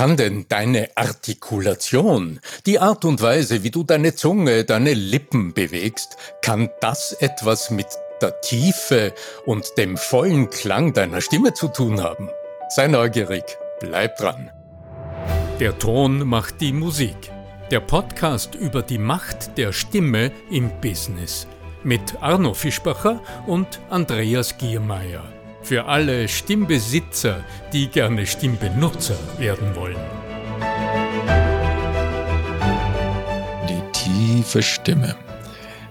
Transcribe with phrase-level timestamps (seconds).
[0.00, 6.16] Kann denn deine Artikulation, die Art und Weise, wie du deine Zunge, deine Lippen bewegst,
[6.40, 7.86] kann das etwas mit
[8.22, 9.12] der Tiefe
[9.44, 12.30] und dem vollen Klang deiner Stimme zu tun haben?
[12.70, 13.44] Sei neugierig,
[13.78, 14.50] bleib dran.
[15.60, 17.30] Der Ton macht die Musik.
[17.70, 21.46] Der Podcast über die Macht der Stimme im Business
[21.84, 25.39] mit Arno Fischbacher und Andreas Giermeier.
[25.62, 29.96] Für alle Stimmbesitzer, die gerne Stimmbenutzer werden wollen.
[33.68, 35.16] Die tiefe Stimme.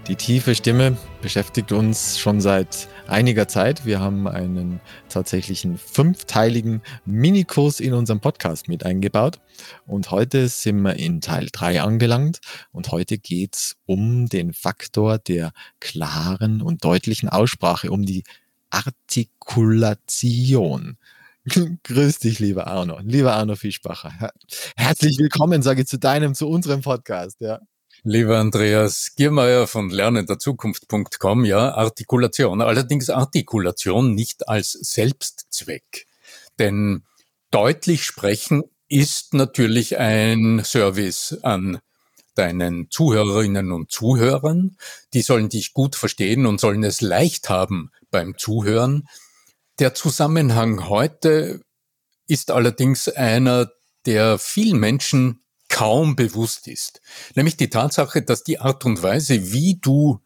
[0.08, 3.86] Die tiefe Stimme beschäftigt uns schon seit einiger Zeit.
[3.86, 9.40] Wir haben einen tatsächlichen fünfteiligen Minikurs in unserem Podcast mit eingebaut.
[9.86, 12.40] Und heute sind wir in Teil 3 angelangt.
[12.72, 18.24] Und heute geht es um den Faktor der klaren und deutlichen Aussprache, um die
[18.70, 20.98] Artikulation.
[21.84, 23.00] Grüß dich, lieber Arno.
[23.02, 24.32] Lieber Arno Fischbacher.
[24.76, 27.38] Herzlich willkommen, sage ich zu deinem, zu unserem Podcast.
[27.40, 27.60] Ja.
[28.04, 32.62] Lieber Andreas Giermeier von lernenderzukunft.com, ja, Artikulation.
[32.62, 36.06] Allerdings Artikulation nicht als Selbstzweck.
[36.60, 37.04] Denn
[37.52, 41.80] deutlich sprechen ist natürlich ein Service an
[42.36, 44.78] deinen Zuhörerinnen und Zuhörern.
[45.14, 49.08] Die sollen dich gut verstehen und sollen es leicht haben beim Zuhören.
[49.80, 51.62] Der Zusammenhang heute
[52.28, 53.72] ist allerdings einer,
[54.06, 57.02] der vielen Menschen kaum bewusst ist.
[57.36, 60.20] Nämlich die Tatsache, dass die Art und Weise, wie du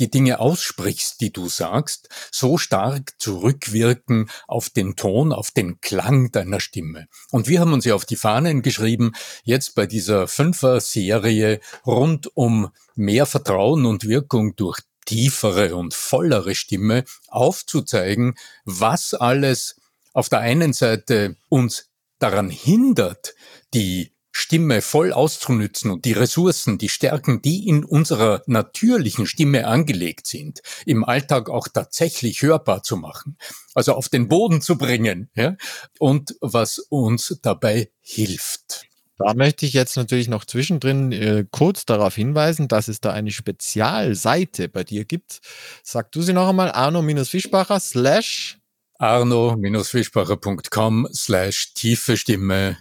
[0.00, 6.32] die Dinge aussprichst, die du sagst, so stark zurückwirken auf den Ton, auf den Klang
[6.32, 7.06] deiner Stimme.
[7.30, 9.12] Und wir haben uns ja auf die Fahnen geschrieben,
[9.44, 17.04] jetzt bei dieser Fünfer-Serie rund um mehr Vertrauen und Wirkung durch tiefere und vollere Stimme
[17.28, 18.34] aufzuzeigen,
[18.64, 19.76] was alles
[20.12, 23.34] auf der einen Seite uns daran hindert,
[23.74, 30.26] die Stimme voll auszunützen und die Ressourcen, die Stärken, die in unserer natürlichen Stimme angelegt
[30.26, 33.36] sind, im Alltag auch tatsächlich hörbar zu machen,
[33.74, 35.56] also auf den Boden zu bringen, ja,
[35.98, 38.89] und was uns dabei hilft.
[39.22, 43.30] Da möchte ich jetzt natürlich noch zwischendrin äh, kurz darauf hinweisen, dass es da eine
[43.30, 45.42] Spezialseite bei dir gibt.
[45.82, 48.58] Sag du sie noch einmal, arno-fischbacher slash
[48.98, 52.78] arno-fischbacher.com slash tiefe Stimme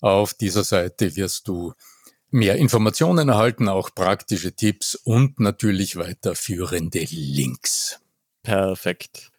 [0.00, 1.74] auf dieser Seite wirst du
[2.30, 8.00] mehr Informationen erhalten, auch praktische Tipps und natürlich weiterführende Links.
[8.42, 9.30] Perfekt.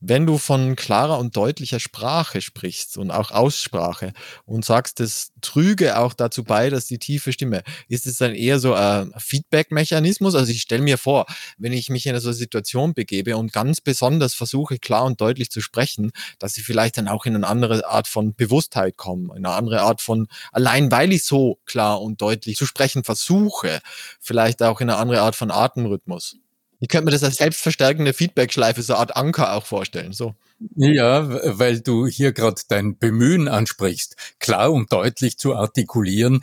[0.00, 4.12] Wenn du von klarer und deutlicher Sprache sprichst und auch Aussprache
[4.44, 8.58] und sagst, es trüge auch dazu bei, dass die tiefe Stimme, ist es dann eher
[8.58, 10.34] so ein Feedback-Mechanismus?
[10.34, 11.24] Also ich stelle mir vor,
[11.56, 15.50] wenn ich mich in so eine Situation begebe und ganz besonders versuche, klar und deutlich
[15.50, 19.46] zu sprechen, dass ich vielleicht dann auch in eine andere Art von Bewusstheit komme, in
[19.46, 23.80] eine andere Art von, allein weil ich so klar und deutlich zu sprechen versuche,
[24.20, 26.36] vielleicht auch in eine andere Art von Atemrhythmus.
[26.78, 30.12] Ich könnte mir das als selbstverstärkende Feedback-Schleife, so eine Art Anker auch vorstellen.
[30.12, 30.34] So.
[30.74, 31.28] Ja,
[31.58, 36.42] weil du hier gerade dein Bemühen ansprichst, klar und deutlich zu artikulieren.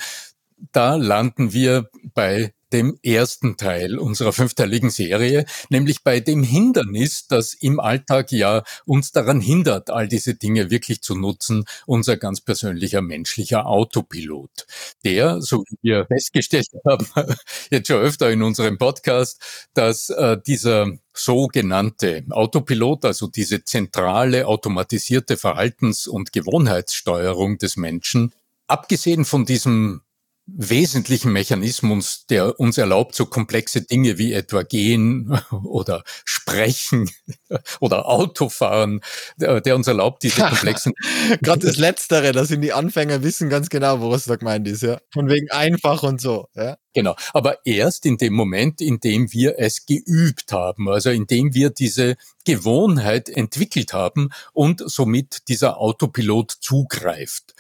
[0.71, 7.53] Da landen wir bei dem ersten Teil unserer fünfteiligen Serie, nämlich bei dem Hindernis, das
[7.53, 13.01] im Alltag ja uns daran hindert, all diese Dinge wirklich zu nutzen, unser ganz persönlicher
[13.01, 14.65] menschlicher Autopilot.
[15.05, 17.07] Der, so wie wir festgestellt haben,
[17.69, 19.39] jetzt schon öfter in unserem Podcast,
[19.73, 28.33] dass äh, dieser sogenannte Autopilot, also diese zentrale automatisierte Verhaltens- und Gewohnheitssteuerung des Menschen,
[28.67, 30.01] abgesehen von diesem
[30.45, 37.09] wesentlichen Mechanismus, der uns erlaubt, so komplexe Dinge wie etwa gehen oder sprechen
[37.79, 39.01] oder Autofahren,
[39.37, 40.93] der uns erlaubt, diese komplexen.
[41.41, 44.99] Gerade das Letztere, da sind die Anfänger wissen ganz genau, woraus da gemeint ist, ja.
[45.11, 46.77] Von wegen einfach und so, ja.
[46.93, 47.15] Genau.
[47.33, 51.69] Aber erst in dem Moment, in dem wir es geübt haben, also in dem wir
[51.69, 52.15] diese
[52.45, 57.55] Gewohnheit entwickelt haben und somit dieser Autopilot zugreift.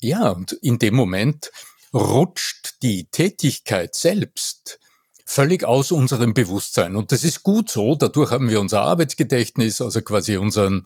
[0.00, 1.50] Ja, und in dem Moment
[1.94, 4.80] rutscht die Tätigkeit selbst
[5.24, 6.96] völlig aus unserem Bewusstsein.
[6.96, 7.94] Und das ist gut so.
[7.94, 10.84] Dadurch haben wir unser Arbeitsgedächtnis, also quasi unseren,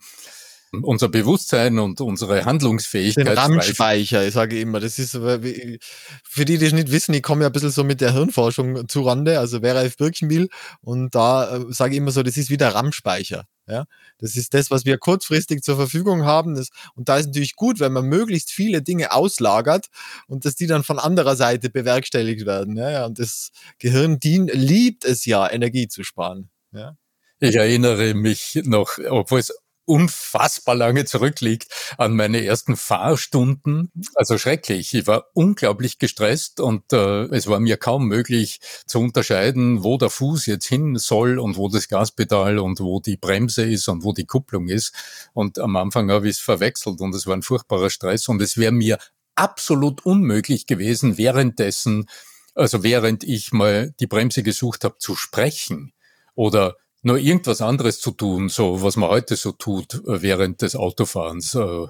[0.71, 3.27] unser Bewusstsein und unsere Handlungsfähigkeit.
[3.27, 4.79] Den RAM-Speicher, ich sage immer.
[4.79, 8.01] Das ist, für die, die es nicht wissen, ich komme ja ein bisschen so mit
[8.01, 10.49] der Hirnforschung zu Rande, also wäre ich Birkenbiel.
[10.81, 13.45] Und da äh, sage ich immer so, das ist wie der RAM-Speicher.
[13.67, 13.85] Ja,
[14.17, 16.55] das ist das, was wir kurzfristig zur Verfügung haben.
[16.55, 19.87] Das, und da ist natürlich gut, wenn man möglichst viele Dinge auslagert
[20.27, 22.77] und dass die dann von anderer Seite bewerkstelligt werden.
[22.77, 26.49] Ja, und das Gehirn dient, liebt es ja, Energie zu sparen.
[26.71, 26.95] Ja.
[27.39, 29.53] Ich erinnere mich noch, obwohl es
[29.89, 33.91] unfassbar lange zurückliegt, an meine ersten Fahrstunden.
[34.13, 34.93] Also schrecklich.
[34.93, 40.11] Ich war unglaublich gestresst und äh, es war mir kaum möglich zu unterscheiden, wo der
[40.11, 44.13] Fuß jetzt hin soll und wo das Gaspedal und wo die Bremse ist und wo
[44.13, 44.93] die Kupplung ist.
[45.33, 48.57] Und am Anfang habe ich es verwechselt und es war ein furchtbarer Stress und es
[48.57, 48.99] wäre mir
[49.33, 52.07] absolut unmöglich gewesen, währenddessen,
[52.53, 55.93] also während ich mal die Bremse gesucht habe, zu sprechen
[56.35, 60.75] oder nur irgendwas anderes zu tun, so was man heute so tut äh, während des
[60.75, 61.55] Autofahrens.
[61.55, 61.87] Äh,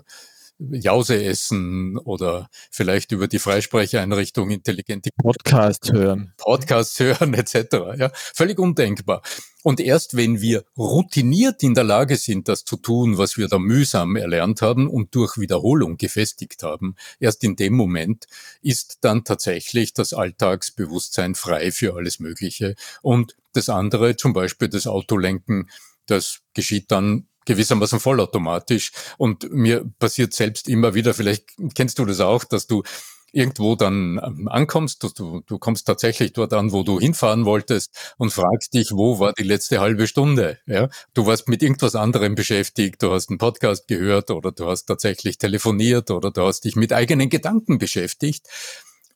[0.59, 6.33] Jause essen oder vielleicht über die Freisprecheinrichtung intelligente Podcast hören.
[6.37, 7.55] Podcasts hören etc.
[7.97, 9.21] Ja, völlig undenkbar.
[9.63, 13.57] Und erst wenn wir routiniert in der Lage sind, das zu tun, was wir da
[13.57, 18.27] mühsam erlernt haben und durch Wiederholung gefestigt haben, erst in dem Moment
[18.61, 22.75] ist dann tatsächlich das Alltagsbewusstsein frei für alles Mögliche.
[23.01, 25.69] Und das andere, zum Beispiel das Autolenken,
[26.05, 28.91] das geschieht dann gewissermaßen vollautomatisch.
[29.17, 32.83] Und mir passiert selbst immer wieder, vielleicht kennst du das auch, dass du
[33.31, 38.31] irgendwo dann ähm, ankommst, du, du kommst tatsächlich dort an, wo du hinfahren wolltest und
[38.31, 40.59] fragst dich, wo war die letzte halbe Stunde?
[40.65, 44.85] Ja, du warst mit irgendwas anderem beschäftigt, du hast einen Podcast gehört oder du hast
[44.85, 48.47] tatsächlich telefoniert oder du hast dich mit eigenen Gedanken beschäftigt.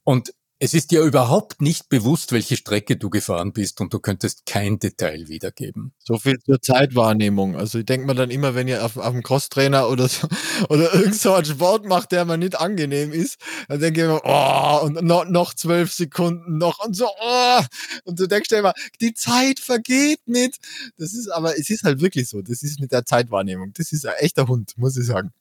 [0.04, 0.34] Und
[0.64, 4.80] es ist dir überhaupt nicht bewusst, welche Strecke du gefahren bist und du könntest kein
[4.80, 5.92] Detail wiedergeben.
[6.00, 7.58] So viel zur Zeitwahrnehmung.
[7.58, 10.26] Also ich denke mir dann immer, wenn ihr auf, auf einem Crosstrainer oder so,
[10.70, 14.22] oder irgend so einen Sport macht, der mir nicht angenehm ist, dann denke ich mir,
[14.24, 17.62] oh, und noch, noch zwölf Sekunden noch und so, oh,
[18.06, 20.60] und du denkst dir immer, die Zeit vergeht nicht.
[20.96, 22.42] Das ist aber, es ist halt wirklich so.
[22.42, 23.74] Das ist mit der Zeitwahrnehmung.
[23.74, 25.34] Das ist ein echter Hund, muss ich sagen.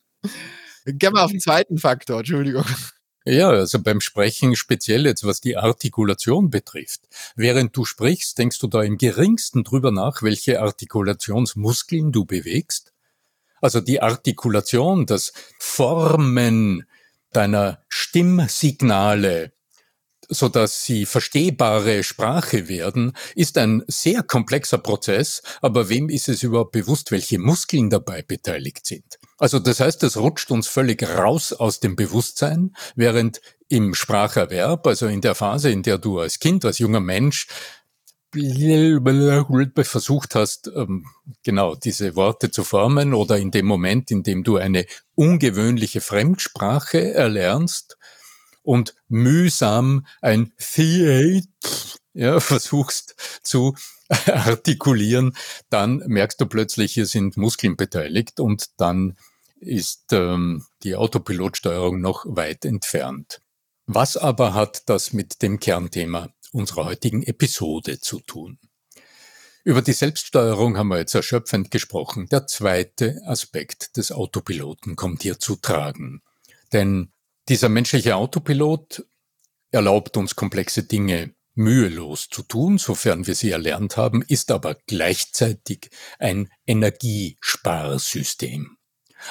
[0.84, 2.64] Gehen wir auf den zweiten Faktor, Entschuldigung.
[3.24, 7.02] Ja, also beim Sprechen speziell jetzt, was die Artikulation betrifft.
[7.36, 12.92] Während du sprichst, denkst du da im geringsten drüber nach, welche Artikulationsmuskeln du bewegst?
[13.60, 16.84] Also die Artikulation, das Formen
[17.30, 19.52] deiner Stimmsignale,
[20.28, 25.42] so dass sie verstehbare Sprache werden, ist ein sehr komplexer Prozess.
[25.60, 29.19] Aber wem ist es überhaupt bewusst, welche Muskeln dabei beteiligt sind?
[29.38, 35.06] Also das heißt, es rutscht uns völlig raus aus dem Bewusstsein, während im Spracherwerb, also
[35.06, 37.46] in der Phase, in der du als Kind, als junger Mensch
[39.84, 41.04] versucht hast, ähm,
[41.42, 47.12] genau diese Worte zu formen oder in dem Moment, in dem du eine ungewöhnliche Fremdsprache
[47.12, 47.98] erlernst,
[48.62, 51.44] und mühsam ein Theat
[52.14, 53.75] ja, versuchst zu
[54.26, 55.37] artikulieren,
[55.70, 59.17] dann merkst du plötzlich, hier sind Muskeln beteiligt und dann
[59.61, 63.41] ist ähm, die Autopilotsteuerung noch weit entfernt.
[63.87, 68.59] Was aber hat das mit dem Kernthema unserer heutigen Episode zu tun?
[69.64, 72.26] Über die Selbststeuerung haben wir jetzt erschöpfend gesprochen.
[72.31, 76.23] Der zweite Aspekt des Autopiloten kommt hier zu tragen.
[76.73, 77.12] Denn
[77.48, 79.06] dieser menschliche Autopilot
[79.70, 85.90] erlaubt uns komplexe Dinge mühelos zu tun, sofern wir sie erlernt haben, ist aber gleichzeitig
[86.18, 88.78] ein Energiesparsystem.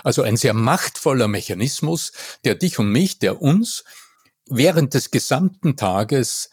[0.04, 2.12] Also ein sehr machtvoller Mechanismus,
[2.44, 3.84] der dich und mich, der uns
[4.48, 6.50] während des gesamten Tages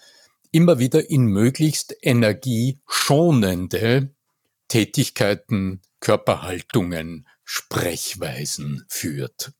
[0.51, 4.15] immer wieder in möglichst energieschonende
[4.69, 9.53] Tätigkeiten, Körperhaltungen, Sprechweisen führt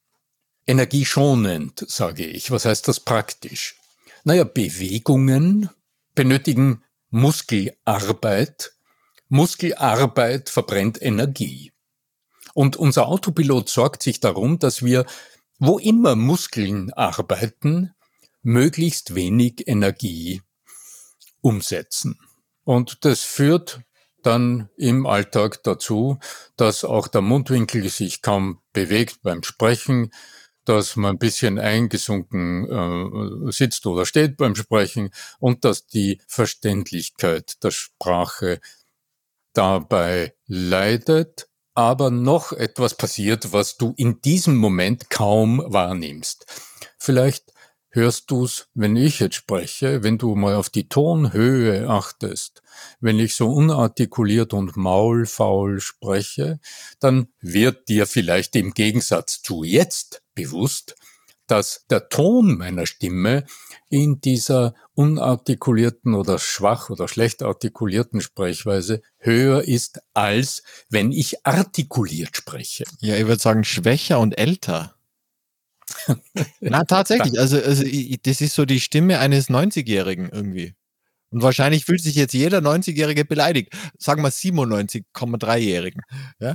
[0.69, 2.51] energieschonend, sage ich.
[2.51, 3.77] Was heißt das praktisch?
[4.25, 5.71] Naja, Bewegungen
[6.15, 8.73] benötigen Muskelarbeit.
[9.29, 11.73] Muskelarbeit verbrennt Energie.
[12.55, 15.07] Und unser Autopilot sorgt sich darum, dass wir,
[15.59, 17.95] wo immer Muskeln arbeiten,
[18.43, 20.43] möglichst wenig Energie
[21.41, 22.19] umsetzen.
[22.65, 23.81] Und das führt
[24.23, 26.19] dann im Alltag dazu,
[26.57, 30.11] dass auch der Mundwinkel sich kaum bewegt beim Sprechen,
[30.69, 37.63] dass man ein bisschen eingesunken äh, sitzt oder steht beim Sprechen und dass die Verständlichkeit
[37.65, 38.61] der Sprache
[39.55, 46.47] dabei leidet, aber noch etwas passiert, was du in diesem Moment kaum wahrnimmst.
[46.99, 47.53] Vielleicht
[47.91, 52.63] hörst du's, wenn ich jetzt spreche, wenn du mal auf die Tonhöhe achtest,
[53.01, 56.61] wenn ich so unartikuliert und maulfaul spreche,
[57.01, 60.95] dann wird dir vielleicht im Gegensatz zu jetzt bewusst,
[61.49, 63.45] dass der Ton meiner Stimme
[63.89, 72.37] in dieser unartikulierten oder schwach oder schlecht artikulierten Sprechweise höher ist, als wenn ich artikuliert
[72.37, 72.85] spreche.
[73.01, 74.95] Ja, ich würde sagen schwächer und älter.
[76.61, 77.39] Na, tatsächlich.
[77.39, 80.75] Also, also das ist so die Stimme eines 90-Jährigen irgendwie.
[81.31, 83.75] Und wahrscheinlich fühlt sich jetzt jeder 90-Jährige beleidigt.
[83.99, 86.01] Sagen wir 97,3-Jährigen.
[86.41, 86.55] Ja?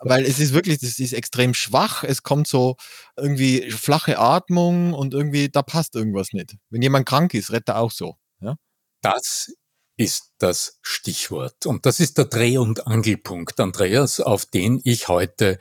[0.00, 2.04] Weil es ist wirklich, das ist extrem schwach.
[2.04, 2.76] Es kommt so
[3.16, 6.56] irgendwie flache Atmung und irgendwie, da passt irgendwas nicht.
[6.70, 8.16] Wenn jemand krank ist, rettet er auch so.
[8.40, 8.56] Ja?
[9.02, 9.52] Das
[9.98, 11.66] ist das Stichwort.
[11.66, 15.58] Und das ist der Dreh- und Angelpunkt, Andreas, auf den ich heute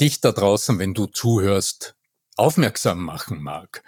[0.00, 1.94] dich da draußen, wenn du zuhörst,
[2.36, 3.82] aufmerksam machen mag.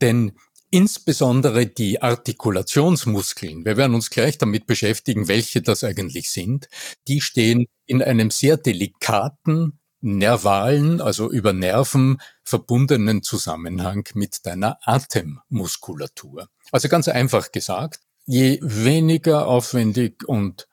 [0.00, 0.38] Denn
[0.74, 6.68] insbesondere die Artikulationsmuskeln, wir werden uns gleich damit beschäftigen, welche das eigentlich sind,
[7.06, 16.48] die stehen in einem sehr delikaten, nervalen, also über Nerven verbundenen Zusammenhang mit deiner Atemmuskulatur.
[16.72, 20.66] Also ganz einfach gesagt, je weniger aufwendig und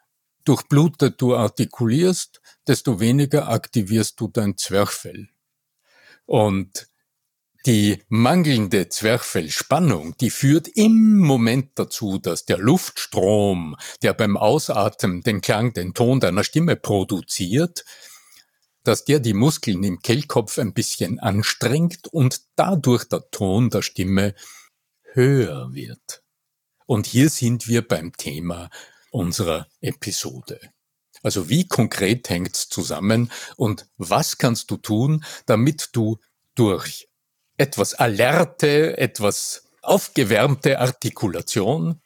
[0.45, 5.29] durchblutet du artikulierst, desto weniger aktivierst du dein Zwerchfell.
[6.25, 6.87] Und
[7.65, 15.41] die mangelnde Zwerchfellspannung, die führt im Moment dazu, dass der Luftstrom, der beim Ausatmen den
[15.41, 17.85] Klang, den Ton deiner Stimme produziert,
[18.83, 24.33] dass der die Muskeln im Kehlkopf ein bisschen anstrengt und dadurch der Ton der Stimme
[25.13, 26.23] höher wird.
[26.87, 28.69] Und hier sind wir beim Thema
[29.11, 30.59] unserer Episode.
[31.21, 36.17] Also wie konkret hängt's zusammen und was kannst du tun, damit du
[36.55, 37.10] durch
[37.61, 42.01] etwas alerte, etwas aufgewärmte Artikulation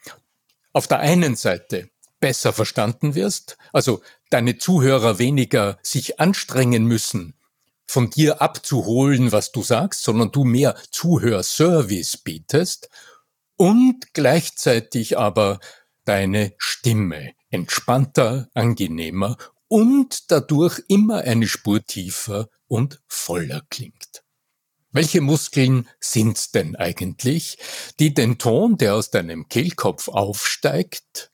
[0.74, 7.36] auf der einen Seite besser verstanden wirst, also deine Zuhörer weniger sich anstrengen müssen,
[7.88, 12.90] von dir abzuholen, was du sagst, sondern du mehr Zuhörservice bietest
[13.56, 15.62] und gleichzeitig aber
[16.04, 19.38] deine Stimme entspannter, angenehmer
[19.70, 23.95] und dadurch immer eine Spur tiefer und voller klingt.
[24.96, 27.58] Welche Muskeln sind's denn eigentlich,
[28.00, 31.34] die den Ton, der aus deinem Kehlkopf aufsteigt,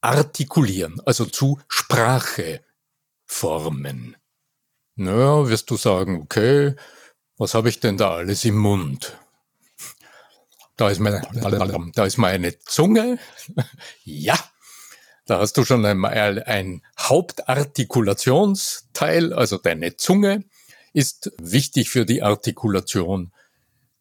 [0.00, 2.64] artikulieren, also zu Sprache
[3.26, 4.16] formen?
[4.94, 6.76] Naja, wirst du sagen, okay,
[7.36, 9.18] was habe ich denn da alles im Mund?
[10.78, 11.20] Da ist meine,
[11.94, 13.18] da ist meine Zunge.
[14.04, 14.38] ja,
[15.26, 20.44] da hast du schon einmal ein Hauptartikulationsteil, also deine Zunge
[20.94, 23.32] ist wichtig für die Artikulation.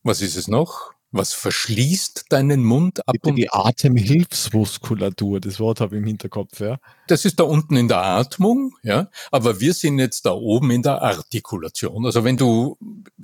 [0.03, 0.93] Was ist es noch?
[1.11, 3.15] Was verschließt deinen Mund ab?
[3.21, 6.79] Und die Atemhilfsmuskulatur, das Wort habe ich im Hinterkopf, ja.
[7.07, 9.09] Das ist da unten in der Atmung, ja.
[9.31, 12.07] Aber wir sind jetzt da oben in der Artikulation.
[12.07, 12.77] Also wenn du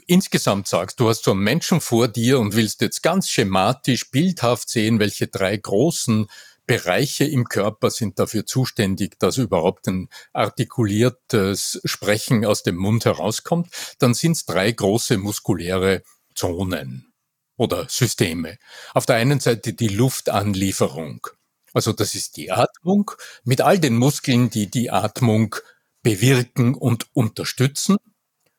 [0.05, 4.69] insgesamt sagst, du hast so einen Menschen vor dir und willst jetzt ganz schematisch, bildhaft
[4.69, 6.27] sehen, welche drei großen
[6.69, 13.69] Bereiche im Körper sind dafür zuständig, dass überhaupt ein artikuliertes Sprechen aus dem Mund herauskommt,
[13.97, 16.03] dann sind es drei große muskuläre
[16.35, 17.11] Zonen
[17.57, 18.59] oder Systeme.
[18.93, 21.25] Auf der einen Seite die Luftanlieferung.
[21.73, 23.09] Also das ist die Atmung
[23.43, 25.55] mit all den Muskeln, die die Atmung
[26.03, 27.97] bewirken und unterstützen.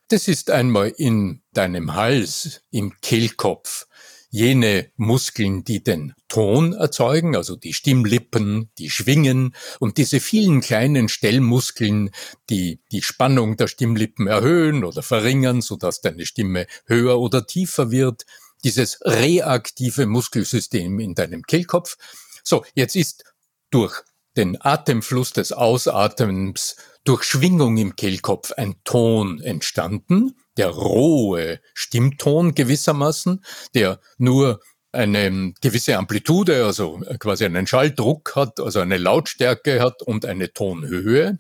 [0.09, 3.87] Das ist einmal in deinem Hals, im Kehlkopf,
[4.31, 11.09] jene Muskeln, die den Ton erzeugen, also die Stimmlippen, die Schwingen und diese vielen kleinen
[11.09, 12.11] Stellmuskeln,
[12.49, 18.25] die die Spannung der Stimmlippen erhöhen oder verringern, sodass deine Stimme höher oder tiefer wird.
[18.63, 21.97] Dieses reaktive Muskelsystem in deinem Kehlkopf.
[22.45, 23.25] So, jetzt ist
[23.71, 24.03] durch
[24.37, 33.45] den Atemfluss des Ausatems durch Schwingung im Kehlkopf ein Ton entstanden, der rohe Stimmton gewissermaßen,
[33.75, 34.61] der nur
[34.93, 41.39] eine gewisse Amplitude, also quasi einen Schalldruck hat, also eine Lautstärke hat und eine Tonhöhe.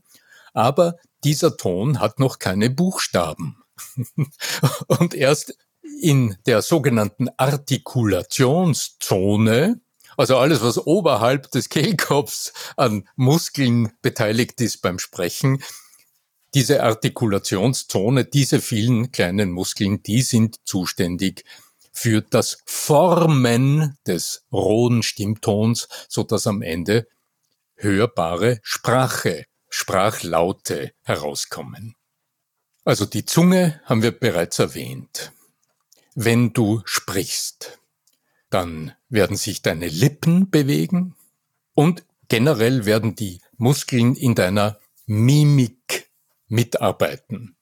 [0.52, 3.62] Aber dieser Ton hat noch keine Buchstaben.
[4.87, 5.56] und erst
[6.00, 9.80] in der sogenannten Artikulationszone,
[10.20, 15.62] also alles, was oberhalb des Kehlkopfs an Muskeln beteiligt ist beim Sprechen,
[16.52, 21.44] diese Artikulationszone, diese vielen kleinen Muskeln, die sind zuständig
[21.90, 27.08] für das Formen des rohen Stimmtons, so dass am Ende
[27.76, 31.94] hörbare Sprache, Sprachlaute herauskommen.
[32.84, 35.32] Also die Zunge haben wir bereits erwähnt.
[36.14, 37.79] Wenn du sprichst,
[38.50, 41.14] dann werden sich deine Lippen bewegen
[41.75, 46.11] und generell werden die Muskeln in deiner Mimik
[46.49, 47.57] mitarbeiten.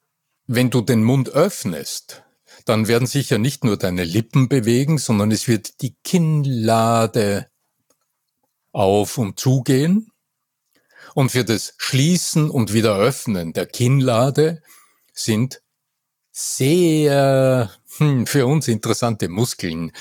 [0.46, 2.24] Wenn du den Mund öffnest,
[2.64, 7.48] dann werden sicher nicht nur deine Lippen bewegen, sondern es wird die Kinnlade
[8.72, 10.10] auf und zugehen.
[11.14, 14.62] Und für das Schließen und Wiederöffnen der Kinnlade
[15.12, 15.62] sind
[16.30, 19.92] sehr hm, für uns interessante Muskeln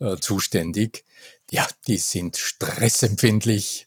[0.00, 1.04] äh, zuständig.
[1.50, 3.86] Ja, die sind stressempfindlich.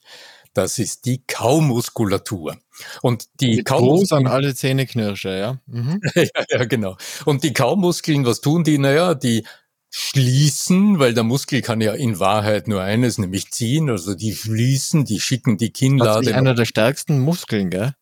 [0.53, 2.57] Das ist die Kaumuskulatur.
[3.01, 4.25] Und die Kaumuskeln.
[4.25, 5.61] an alle Zähneknirsche, ja?
[5.67, 6.01] Mhm.
[6.15, 6.45] ja?
[6.49, 6.97] Ja, genau.
[7.25, 8.79] Und die Kaumuskeln, was tun die?
[8.79, 9.45] Naja, die
[9.89, 13.89] schließen, weil der Muskel kann ja in Wahrheit nur eines, nämlich ziehen.
[13.89, 16.21] Also die schließen, die schicken die Kinnlade.
[16.21, 17.93] Das ist einer der stärksten Muskeln, gell?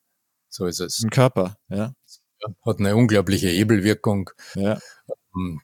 [0.50, 1.04] So ist es.
[1.04, 1.94] Im Körper, ja.
[2.66, 4.30] Hat eine unglaubliche Hebelwirkung.
[4.56, 4.80] Ja.
[5.36, 5.62] Ähm,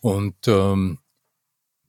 [0.00, 0.98] und ähm,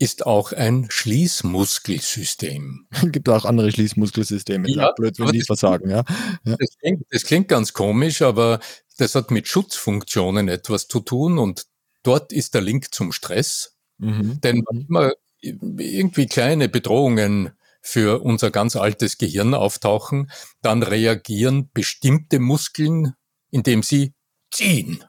[0.03, 2.87] ist auch ein Schließmuskelsystem.
[3.13, 4.69] Gibt auch andere Schließmuskelsysteme.
[4.69, 6.03] Ja, blöd, wenn die versagen, ja.
[6.43, 6.57] ja.
[6.59, 8.59] Das, klingt, das klingt ganz komisch, aber
[8.97, 11.67] das hat mit Schutzfunktionen etwas zu tun und
[12.03, 13.77] dort ist der Link zum Stress.
[13.97, 14.41] Mhm.
[14.41, 20.29] Denn wenn immer irgendwie kleine Bedrohungen für unser ganz altes Gehirn auftauchen,
[20.61, 23.13] dann reagieren bestimmte Muskeln,
[23.51, 24.13] indem sie
[24.51, 25.05] ziehen.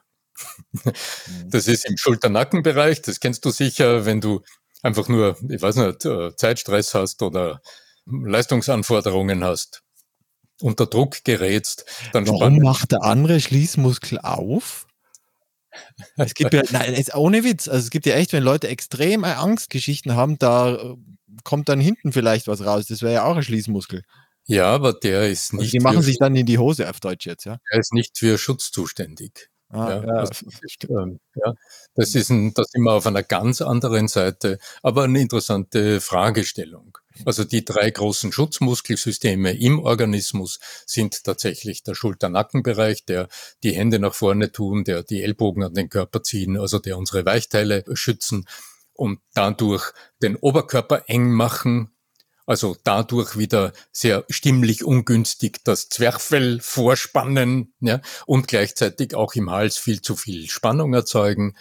[0.71, 1.49] Mhm.
[1.49, 4.41] Das ist im Schulternackenbereich, das kennst du sicher, wenn du
[4.81, 7.61] einfach nur, ich weiß nicht, äh, Zeitstress hast oder
[8.05, 9.83] Leistungsanforderungen hast,
[10.61, 14.87] unter Druck gerätst, dann Warum macht der andere Schließmuskel auf?
[16.15, 20.15] Es gibt ja, nein, ohne Witz, also es gibt ja echt, wenn Leute extrem Angstgeschichten
[20.15, 20.95] haben, da äh,
[21.43, 22.85] kommt dann hinten vielleicht was raus.
[22.87, 24.03] Das wäre ja auch ein Schließmuskel.
[24.47, 25.67] Ja, aber der ist also nicht.
[25.67, 27.57] Also die machen sich dann in die Hose auf Deutsch jetzt, ja?
[27.69, 29.49] Er ist nicht für Schutz zuständig.
[29.69, 30.21] Ah, ja, ja.
[30.21, 30.43] Das,
[30.89, 31.53] ähm, ja,
[31.95, 36.97] das ist ein, das immer auf einer ganz anderen Seite, aber eine interessante Fragestellung.
[37.25, 43.27] Also die drei großen Schutzmuskelsysteme im Organismus sind tatsächlich der Schulter-Nackenbereich, der
[43.63, 47.25] die Hände nach vorne tun, der die Ellbogen an den Körper ziehen, also der unsere
[47.25, 48.45] Weichteile schützen
[48.93, 49.91] und dadurch
[50.21, 51.94] den Oberkörper eng machen,
[52.45, 59.77] also dadurch wieder sehr stimmlich ungünstig das Zwerchfell vorspannen ja, und gleichzeitig auch im Hals
[59.77, 61.55] viel zu viel Spannung erzeugen.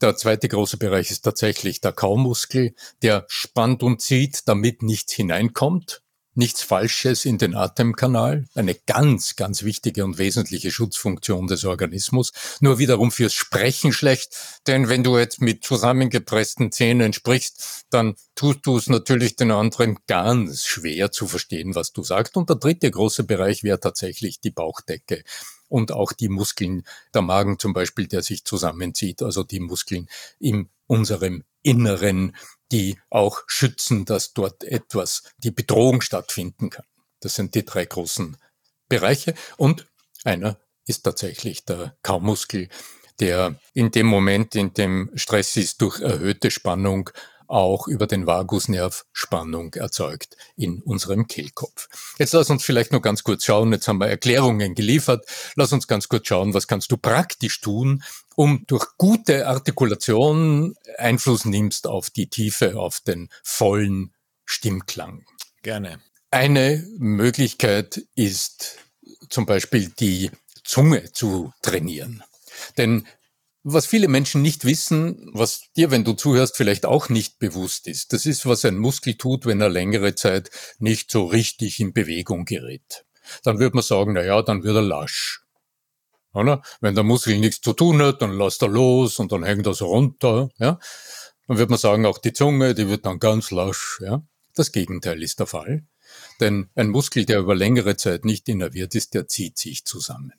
[0.00, 6.02] Der zweite große Bereich ist tatsächlich der Kaumuskel, der spannt und zieht, damit nichts hineinkommt
[6.38, 12.78] nichts Falsches in den Atemkanal, eine ganz, ganz wichtige und wesentliche Schutzfunktion des Organismus, nur
[12.78, 14.36] wiederum fürs Sprechen schlecht,
[14.68, 19.98] denn wenn du jetzt mit zusammengepressten Zähnen sprichst, dann tust du es natürlich den anderen
[20.06, 22.36] ganz schwer zu verstehen, was du sagst.
[22.36, 25.24] Und der dritte große Bereich wäre tatsächlich die Bauchdecke
[25.68, 26.84] und auch die Muskeln,
[27.14, 30.08] der Magen zum Beispiel, der sich zusammenzieht, also die Muskeln
[30.38, 32.36] in unserem Inneren,
[32.72, 36.84] die auch schützen, dass dort etwas, die Bedrohung stattfinden kann.
[37.20, 38.36] Das sind die drei großen
[38.88, 39.34] Bereiche.
[39.56, 39.86] Und
[40.24, 42.68] einer ist tatsächlich der Kaumuskel,
[43.20, 47.10] der in dem Moment, in dem Stress ist, durch erhöhte Spannung
[47.48, 51.88] auch über den Vagusnerv Spannung erzeugt in unserem Kehlkopf.
[52.18, 55.88] Jetzt lass uns vielleicht noch ganz kurz schauen, jetzt haben wir Erklärungen geliefert, lass uns
[55.88, 58.02] ganz kurz schauen, was kannst du praktisch tun,
[58.36, 65.24] um durch gute Artikulation Einfluss nimmst auf die Tiefe, auf den vollen Stimmklang.
[65.62, 66.00] Gerne.
[66.30, 68.76] Eine Möglichkeit ist
[69.28, 70.30] zum Beispiel die
[70.64, 72.22] Zunge zu trainieren.
[72.76, 73.06] Denn
[73.72, 78.12] was viele Menschen nicht wissen, was dir, wenn du zuhörst, vielleicht auch nicht bewusst ist,
[78.12, 82.44] das ist, was ein Muskel tut, wenn er längere Zeit nicht so richtig in Bewegung
[82.44, 83.04] gerät.
[83.42, 85.42] Dann würde man sagen, na ja, dann wird er lasch.
[86.32, 86.62] Oder?
[86.80, 89.74] Wenn der Muskel nichts zu tun hat, dann lässt er los und dann hängt er
[89.74, 90.50] so runter.
[90.58, 90.78] Ja?
[91.46, 94.00] Dann würde man sagen, auch die Zunge, die wird dann ganz lasch.
[94.02, 94.22] Ja?
[94.54, 95.84] Das Gegenteil ist der Fall.
[96.40, 100.32] Denn ein Muskel, der über längere Zeit nicht innerviert ist, der zieht sich zusammen.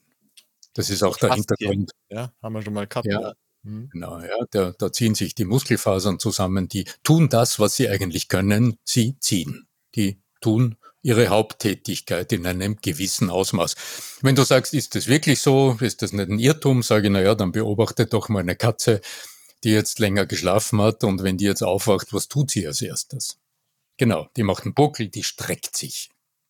[0.74, 1.92] Das ist auch der Hintergrund.
[2.10, 3.08] Ja, haben wir schon mal gehabt.
[3.08, 3.90] Ja, mhm.
[3.92, 8.28] Genau, ja, da, da ziehen sich die Muskelfasern zusammen, die tun das, was sie eigentlich
[8.28, 9.68] können, sie ziehen.
[9.96, 13.76] Die tun ihre Haupttätigkeit in einem gewissen Ausmaß.
[14.22, 17.22] Wenn du sagst, ist das wirklich so, ist das nicht ein Irrtum, sage ich, na
[17.22, 19.02] ja, dann beobachte doch mal eine Katze,
[19.64, 23.40] die jetzt länger geschlafen hat und wenn die jetzt aufwacht, was tut sie als erstes?
[23.98, 26.10] Genau, die macht einen Buckel, die streckt sich.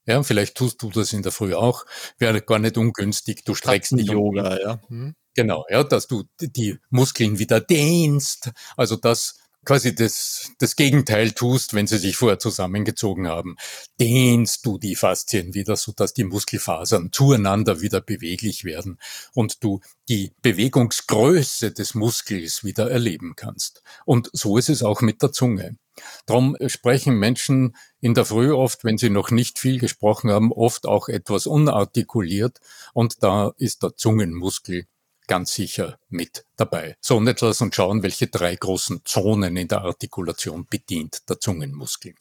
[0.10, 1.86] Ja, vielleicht tust du das in der Früh auch.
[2.17, 3.43] Wäre gar nicht ungünstig.
[3.45, 4.08] Du streckst dich.
[4.08, 4.82] Yoga, ja.
[4.88, 5.13] Hm.
[5.36, 8.50] Genau, ja, dass du die Muskeln wieder dehnst.
[8.76, 13.56] Also das quasi das, das Gegenteil tust, wenn sie sich vorher zusammengezogen haben.
[14.00, 19.00] Dehnst du die Faszien wieder, so dass die Muskelfasern zueinander wieder beweglich werden
[19.34, 23.84] und du die Bewegungsgröße des Muskels wieder erleben kannst.
[24.06, 25.78] Und so ist es auch mit der Zunge.
[26.26, 30.86] Darum sprechen Menschen in der Früh oft, wenn sie noch nicht viel gesprochen haben, oft
[30.86, 32.60] auch etwas unartikuliert
[32.93, 34.86] und da ist der Zungenmuskel
[35.30, 36.98] ganz sicher mit dabei.
[37.00, 41.39] So, und jetzt lass uns schauen, welche drei großen Zonen in der Artikulation bedient der
[41.39, 42.15] Zungenmuskel.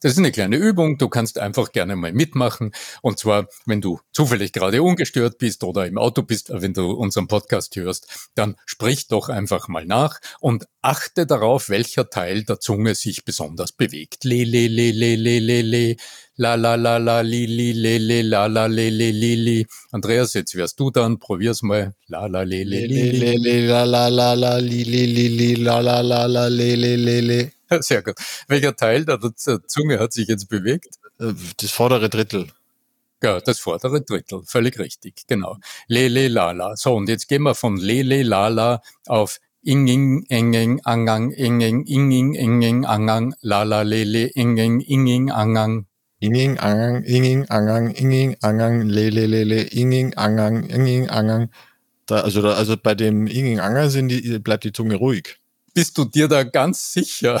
[0.00, 2.72] Das ist eine kleine Übung, du kannst einfach gerne mal mitmachen.
[3.02, 7.26] Und zwar, wenn du zufällig gerade ungestört bist oder im Auto bist, wenn du unseren
[7.26, 12.94] Podcast hörst, dann sprich doch einfach mal nach und achte darauf, welcher Teil der Zunge
[12.94, 14.24] sich besonders bewegt.
[14.24, 15.96] Le, le, le, le, le, le, le,
[16.36, 19.66] la, la, la, la, li, li, le, le, la, la, le, le, li, li.
[19.90, 21.94] Andreas, jetzt wärst du dann, probier's mal.
[22.06, 25.54] La, la, le, le, li, li, li, la, la, la, la, li, li, li, li,
[25.56, 27.57] la, la, la, la, le, le, le, le.
[27.80, 28.16] Sehr gut.
[28.46, 30.98] Welcher Teil der Zunge hat sich jetzt bewegt?
[31.18, 32.48] Das vordere Drittel.
[33.22, 35.56] Ja, das vordere Drittel, völlig richtig, genau.
[35.88, 36.76] Lele Lala.
[36.76, 42.86] So, und jetzt gehen wir von Lele Lala auf Inging, Engeng, Angang, Engeng, Inging, Engeng,
[42.86, 45.86] Angang, Lala, Lele, Engeng, Inging, Angang.
[46.20, 51.50] Inging, Angang, Inging, Angang, Inging, Angang, Lele, Lele, Inging, Angang, Inging, Angang.
[52.06, 55.38] Da, also, da, also bei dem Inging, Angang sind die, bleibt die Zunge ruhig
[55.78, 57.40] bist du dir da ganz sicher?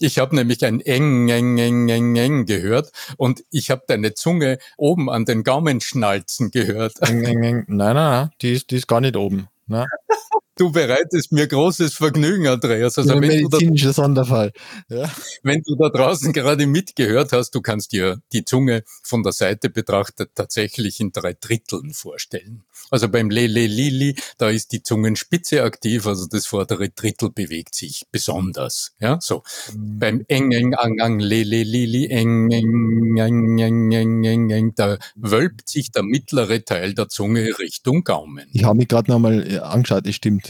[0.00, 4.58] Ich habe nämlich ein eng, eng, eng, eng, eng gehört und ich habe deine Zunge
[4.76, 6.94] oben an den Gaumenschnalzen gehört.
[7.08, 7.64] Eng, eng, eng.
[7.68, 9.46] Nein, nein, die ist, die ist gar nicht oben.
[9.68, 9.86] Nein.
[10.58, 12.96] Du bereitest mir großes Vergnügen, Andreas.
[12.96, 14.52] Also, wenn medizinischer Sonderfall.
[14.88, 15.12] Ja.
[15.42, 19.68] Wenn du da draußen gerade mitgehört hast, du kannst dir die Zunge von der Seite
[19.68, 22.64] betrachtet tatsächlich in drei Dritteln vorstellen.
[22.90, 28.06] Also beim Lele Lili, da ist die Zungenspitze aktiv, also das vordere Drittel bewegt sich
[28.10, 28.94] besonders.
[28.98, 29.42] Ja, so.
[29.74, 29.98] Mhm.
[29.98, 34.98] Beim Eng Eng Ang Ang Lele Lili Eng Eng Eng Eng Eng Eng Eng, da
[35.16, 38.48] wölbt sich der mittlere Teil der Zunge Richtung Gaumen.
[38.52, 40.45] Ich habe mich gerade nochmal äh, angeschaut, es stimmt.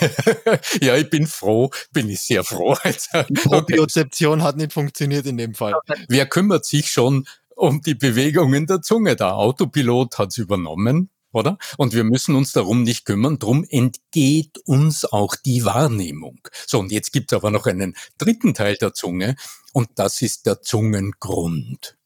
[0.80, 2.76] ja, ich bin froh, bin ich sehr froh.
[3.28, 5.74] Die Propriozeption hat nicht funktioniert in dem Fall.
[6.08, 9.16] Wer kümmert sich schon um die Bewegungen der Zunge?
[9.16, 11.58] Der Autopilot hat es übernommen oder?
[11.78, 16.40] Und wir müssen uns darum nicht kümmern, drum entgeht uns auch die Wahrnehmung.
[16.66, 19.36] So, und jetzt gibt es aber noch einen dritten Teil der Zunge,
[19.72, 21.96] und das ist der Zungengrund.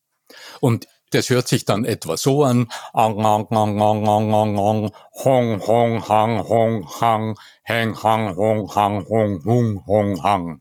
[0.60, 2.68] Und das hört sich dann etwa so an.
[2.92, 8.68] Ang, ang, ang, ang, ang, ang, ang, hong, hong, hang, hong, hang, heng, hang, hong,
[8.74, 10.60] hang, hong, hung, hong, hang.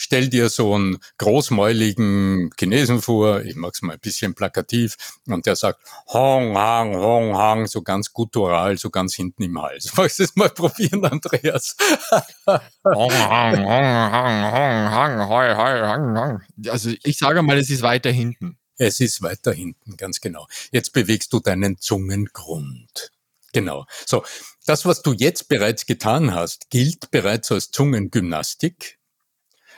[0.00, 5.56] Stell dir so einen großmäuligen Chinesen vor, ich mag's mal ein bisschen plakativ, und der
[5.56, 9.92] sagt Hong, Hang, Hong, Hang, so ganz guttural, so ganz hinten im Hals.
[9.96, 11.76] Magst du es mal probieren, Andreas?
[12.84, 16.40] Hong, Hang, Hong, Hang, Hong, Hang, Hoi, Hoi, Hang, Hang.
[16.68, 18.56] Also ich sage mal, es ist weiter hinten.
[18.78, 20.46] Es ist weiter hinten, ganz genau.
[20.70, 23.12] Jetzt bewegst du deinen Zungengrund.
[23.52, 23.86] Genau.
[24.06, 24.24] So,
[24.66, 28.97] das, was du jetzt bereits getan hast, gilt bereits als Zungengymnastik.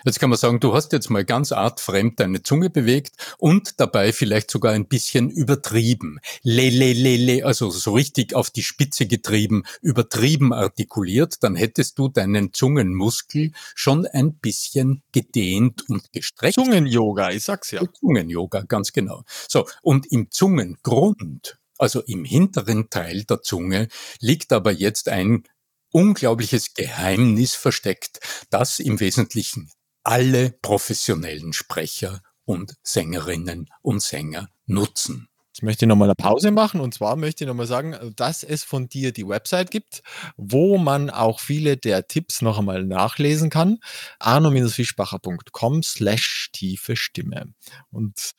[0.05, 4.13] Jetzt kann man sagen, du hast jetzt mal ganz artfremd deine Zunge bewegt und dabei
[4.13, 6.21] vielleicht sogar ein bisschen übertrieben.
[6.43, 11.99] Le, le, le, le, also so richtig auf die Spitze getrieben, übertrieben artikuliert, dann hättest
[11.99, 16.55] du deinen Zungenmuskel schon ein bisschen gedehnt und gestreckt.
[16.55, 17.83] Zungen-Yoga, ich sag's ja.
[18.01, 19.25] Zungen-Yoga, ganz genau.
[19.49, 23.89] So, und im Zungengrund, also im hinteren Teil der Zunge,
[24.21, 25.45] liegt aber jetzt ein
[25.93, 29.71] unglaubliches Geheimnis versteckt, das im Wesentlichen
[30.03, 35.29] alle professionellen Sprecher und Sängerinnen und Sänger nutzen.
[35.53, 38.63] Jetzt möchte ich nochmal eine Pause machen und zwar möchte ich nochmal sagen, dass es
[38.63, 40.03] von dir die Website gibt,
[40.37, 43.79] wo man auch viele der Tipps noch einmal nachlesen kann.
[44.21, 47.53] arno-fischbacher.com slash tiefe Stimme.
[47.91, 48.31] Und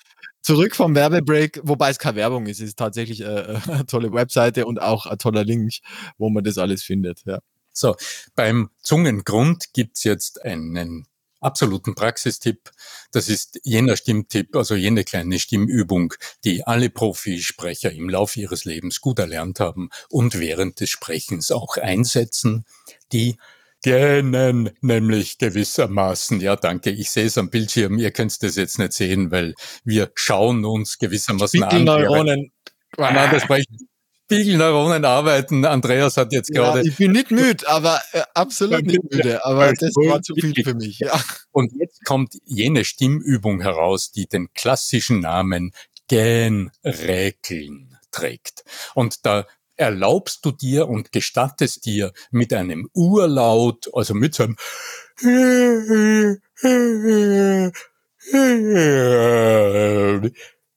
[0.41, 4.65] zurück vom Werbebreak, wobei es keine Werbung ist, es ist tatsächlich eine, eine tolle Webseite
[4.65, 5.73] und auch ein toller Link,
[6.17, 7.21] wo man das alles findet.
[7.25, 7.39] Ja.
[7.73, 7.95] So,
[8.35, 11.05] beim Zungengrund gibt's jetzt einen
[11.41, 12.71] absoluten Praxistipp.
[13.11, 19.01] Das ist jener Stimmtipp, also jene kleine Stimmübung, die alle Profisprecher im Laufe ihres Lebens
[19.01, 22.65] gut erlernt haben und während des Sprechens auch einsetzen.
[23.11, 23.37] Die
[23.83, 28.93] gähnen nämlich gewissermaßen, ja danke, ich sehe es am Bildschirm, ihr könnt das jetzt nicht
[28.93, 31.83] sehen, weil wir schauen uns gewissermaßen an.
[31.83, 32.51] Neuronen.
[32.97, 33.90] Nein, das sprechen
[34.31, 35.65] Spiegelneuronen arbeiten.
[35.65, 36.87] Andreas hat jetzt ja, gerade.
[36.87, 39.43] Ich bin nicht müde, aber äh, absolut nicht müde.
[39.45, 40.99] Aber das war zu viel für mich.
[40.99, 41.19] Ja.
[41.51, 45.73] Und jetzt kommt jene Stimmübung heraus, die den klassischen Namen
[46.07, 48.63] Gähnräkeln trägt.
[48.95, 54.57] Und da erlaubst du dir und gestattest dir mit einem Urlaut, also mit so einem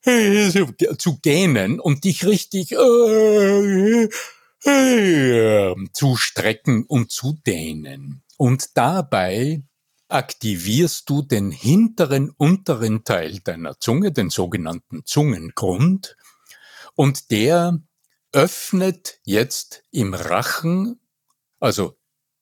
[0.05, 4.09] zu gähnen und dich richtig äh,
[4.64, 8.23] äh, zu strecken und zu dehnen.
[8.37, 9.62] Und dabei
[10.09, 16.17] aktivierst du den hinteren, unteren Teil deiner Zunge, den sogenannten Zungengrund,
[16.95, 17.81] und der
[18.33, 21.01] öffnet jetzt im Rachen
[21.61, 21.97] Also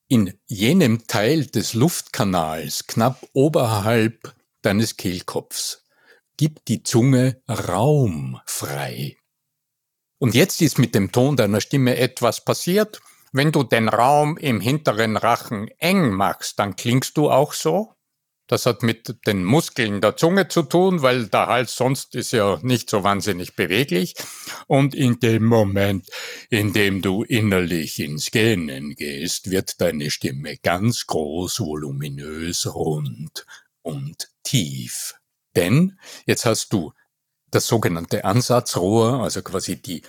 [0.09, 5.82] in jenem Teil des Luftkanals, knapp oberhalb deines Kehlkopfs,
[6.43, 9.17] gibt die Zunge Raum frei.
[10.19, 13.01] Und jetzt ist mit dem Ton deiner Stimme etwas passiert.
[13.31, 17.95] Wenn du den Raum im hinteren Rachen eng machst, dann klingst du auch so.
[18.49, 22.59] Das hat mit den Muskeln der Zunge zu tun, weil der Hals sonst ist ja
[22.63, 24.17] nicht so wahnsinnig beweglich.
[24.67, 26.09] Und in dem Moment,
[26.51, 33.47] in dem du innerlich ins Gähnen gehst, wird deine Stimme ganz groß, voluminös, rund
[33.83, 35.15] und tief.
[35.57, 36.93] Denn jetzt hast du
[37.51, 40.03] das sogenannte Ansatzrohr, also quasi die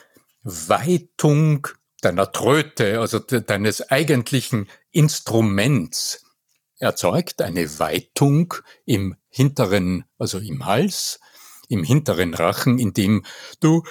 [0.44, 1.68] Weitung
[2.02, 6.26] deiner Tröte, also deines eigentlichen Instruments
[6.80, 8.54] erzeugt eine Weitung
[8.86, 11.20] im hinteren, also im Hals,
[11.70, 13.26] im hinteren Rachen, in dem
[13.62, 13.84] du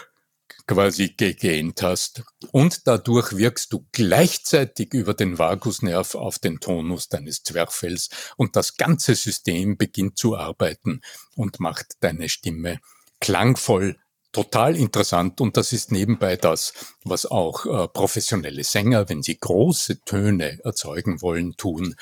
[0.67, 2.23] quasi gegähnt hast.
[2.51, 8.77] Und dadurch wirkst du gleichzeitig über den Vagusnerv auf den Tonus deines Zwerchfells und das
[8.77, 11.01] ganze System beginnt zu arbeiten
[11.37, 12.81] und macht deine Stimme
[13.21, 13.97] klangvoll
[14.33, 16.73] total interessant und das ist nebenbei das,
[17.05, 21.95] was auch äh, professionelle Sänger, wenn sie große Töne erzeugen wollen, tun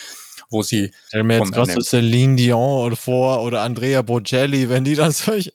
[0.51, 0.93] wo sie.
[1.09, 5.53] Stell mir jetzt was Celine Dion oder vor oder Andrea Bocelli, wenn die dann solche.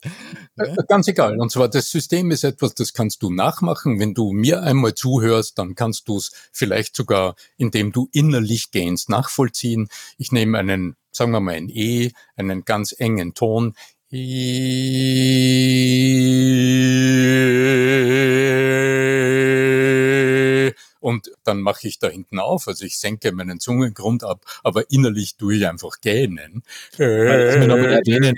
[0.57, 0.75] Ne?
[0.87, 1.39] Ganz egal.
[1.39, 3.99] Und zwar das System ist etwas, das kannst du nachmachen.
[3.99, 9.09] Wenn du mir einmal zuhörst, dann kannst du es vielleicht sogar, indem du innerlich gehst,
[9.09, 9.89] nachvollziehen.
[10.17, 13.75] Ich nehme einen, sagen wir mal ein E, einen ganz engen Ton.
[21.05, 22.67] Und dann mache ich da hinten auf.
[22.67, 26.63] Also ich senke meinen Zungengrund ab, aber innerlich tue ich einfach gähnen.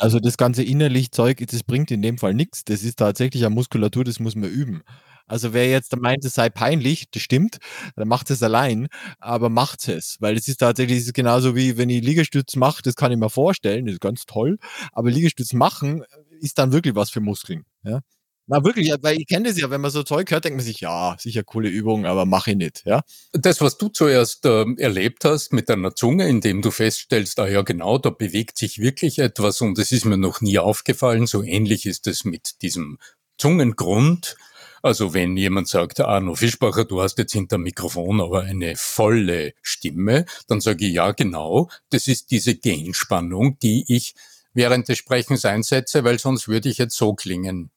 [0.01, 2.65] also das ganze innerlich Zeug, das bringt in dem Fall nichts.
[2.65, 4.83] Das ist tatsächlich eine Muskulatur, das muss man üben.
[5.27, 7.59] Also wer jetzt meint, es sei peinlich, das stimmt,
[7.95, 8.87] dann macht es allein,
[9.19, 12.81] aber macht es, weil es ist tatsächlich es ist genauso wie wenn ich Liegestütz mache,
[12.81, 14.57] das kann ich mir vorstellen, das ist ganz toll,
[14.91, 16.03] aber Liegestütz machen
[16.41, 18.01] ist dann wirklich was für Muskeln, ja.
[18.49, 20.79] Na wirklich, weil ich kenne das ja, wenn man so Zeug hört, denkt man sich,
[20.79, 23.01] ja, sicher coole Übung, aber mache ich nicht, ja.
[23.33, 27.61] Das, was du zuerst äh, erlebt hast mit deiner Zunge, indem du feststellst, ah ja
[27.61, 31.85] genau, da bewegt sich wirklich etwas und es ist mir noch nie aufgefallen, so ähnlich
[31.85, 32.99] ist es mit diesem
[33.37, 34.37] Zungengrund.
[34.81, 40.25] Also wenn jemand sagt, Arno Fischbacher, du hast jetzt hinter Mikrofon aber eine volle Stimme,
[40.47, 44.13] dann sage ich, ja genau, das ist diese Genspannung, die ich
[44.53, 47.71] während des Sprechens einsetze, weil sonst würde ich jetzt so klingen.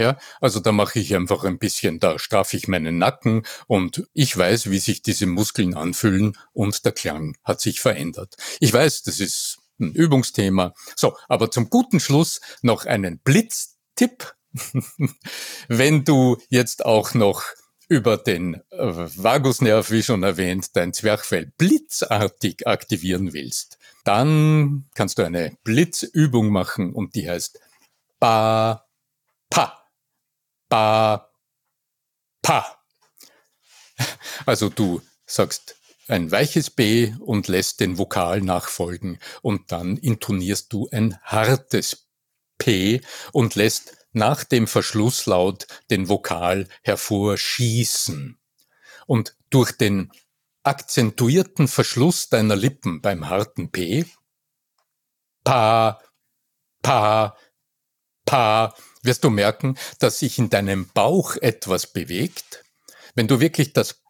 [0.00, 4.34] Ja, also da mache ich einfach ein bisschen, da straffe ich meinen Nacken und ich
[4.34, 8.36] weiß, wie sich diese Muskeln anfühlen und der Klang hat sich verändert.
[8.60, 10.72] Ich weiß, das ist ein Übungsthema.
[10.96, 14.34] So, aber zum guten Schluss noch einen Blitztipp.
[15.68, 17.44] Wenn du jetzt auch noch
[17.86, 25.24] über den äh, Vagusnerv, wie schon erwähnt, dein Zwerchfell blitzartig aktivieren willst, dann kannst du
[25.24, 27.60] eine Blitzübung machen und die heißt
[28.18, 28.86] Ba
[29.50, 29.79] Pa
[30.70, 31.30] ba,
[32.40, 32.82] pa.
[34.46, 35.76] Also du sagst
[36.08, 42.08] ein weiches B und lässt den Vokal nachfolgen und dann intonierst du ein hartes
[42.58, 43.02] P
[43.32, 48.38] und lässt nach dem Verschlusslaut den Vokal hervorschießen.
[49.06, 50.10] Und durch den
[50.62, 54.04] akzentuierten Verschluss deiner Lippen beim harten P,
[55.44, 56.00] pa,
[56.82, 57.36] pa,
[58.24, 62.64] pa, wirst du merken, dass sich in deinem Bauch etwas bewegt.
[63.14, 64.02] Wenn du wirklich das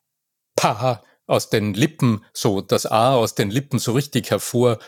[0.57, 4.79] Pa aus den Lippen, so das A aus den Lippen so richtig hervor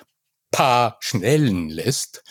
[0.50, 2.24] Pa schnellen lässt,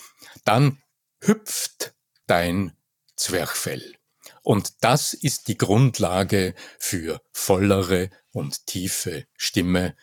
[0.44, 0.82] dann
[1.22, 1.94] hüpft
[2.28, 2.76] dein
[3.16, 3.96] Zwerchfell.
[4.44, 9.96] Und das ist die Grundlage für vollere und tiefe Stimme,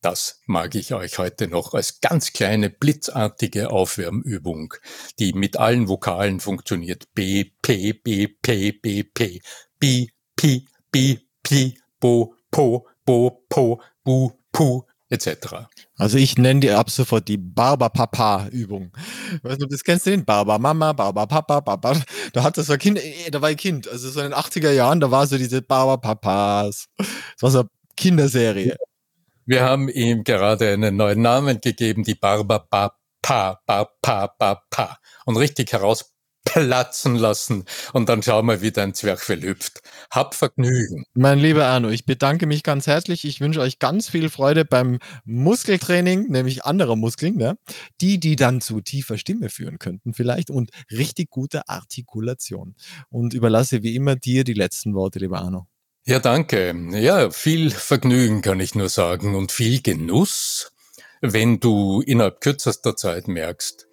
[0.00, 4.74] das mag ich euch heute noch als ganz kleine blitzartige Aufwärmübung,
[5.18, 7.12] die mit allen Vokalen funktioniert.
[7.14, 9.40] B, P, B, P, B, P,
[9.78, 15.66] B, P, B, P, Bo, Po, Bo, Po, Bu, Pu, etc.
[15.96, 18.92] Also ich nenne die ab sofort die Barber-Papa-Übung.
[19.42, 20.24] Weißt du, das kennst du den?
[20.24, 21.26] Barber Mama, Barber.
[22.32, 24.70] Da hat das ein Kind, äh, da war ein Kind, also so in den 80er
[24.70, 26.86] Jahren, da war so diese Barber Papas.
[26.96, 28.76] Das war so eine Kinderserie.
[29.48, 34.98] Wir haben ihm gerade einen neuen Namen gegeben, die Barba Pa Pa Pa Pa Pa
[35.24, 39.80] und richtig herausplatzen lassen und dann schauen wir, wie dein Zwerchfell hüpft.
[40.10, 41.06] Hab Vergnügen.
[41.14, 43.24] Mein lieber Arno, ich bedanke mich ganz herzlich.
[43.24, 47.56] Ich wünsche euch ganz viel Freude beim Muskeltraining, nämlich anderer Muskeln, ne?
[48.02, 52.76] die, die dann zu tiefer Stimme führen könnten vielleicht und richtig gute Artikulation.
[53.08, 55.68] Und überlasse wie immer dir die letzten Worte, lieber Arno.
[56.08, 56.74] Ja, danke.
[56.92, 60.72] Ja, viel Vergnügen kann ich nur sagen und viel Genuss,
[61.20, 63.86] wenn du innerhalb kürzester Zeit merkst,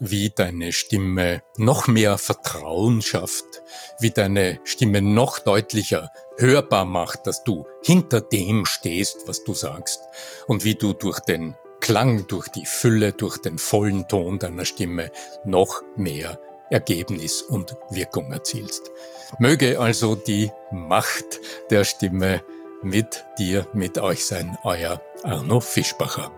[0.00, 3.60] wie deine Stimme noch mehr Vertrauen schafft,
[4.00, 10.00] wie deine Stimme noch deutlicher hörbar macht, dass du hinter dem stehst, was du sagst
[10.46, 15.12] und wie du durch den Klang, durch die Fülle, durch den vollen Ton deiner Stimme
[15.44, 16.40] noch mehr
[16.72, 18.90] Ergebnis und Wirkung erzielst.
[19.38, 22.42] Möge also die Macht der Stimme
[22.82, 26.32] mit dir, mit euch sein, euer Arno Fischbacher.